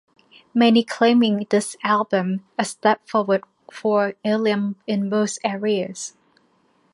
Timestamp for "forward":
3.07-3.43